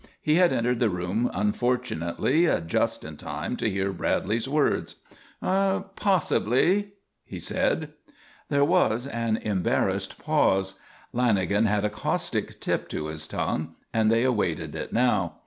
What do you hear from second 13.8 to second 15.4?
and they awaited it now.